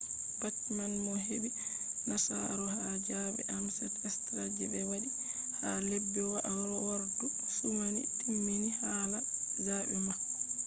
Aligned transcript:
bachman 0.39 0.93
mo 1.05 1.13
heɓi 1.27 1.49
nasaru 2.07 2.65
ha 2.75 2.85
zaɓe 3.07 3.41
ames 3.55 3.77
straw 4.15 4.47
je 4.55 4.65
ɓe 4.73 4.79
waɗi 4.89 5.09
ha 5.59 5.69
lebbi 5.89 6.21
wairordu 6.33 7.25
sumai 7.55 7.97
timmini 8.19 8.69
hala 8.79 9.19
zaɓe 9.65 9.95
mako 10.07 10.25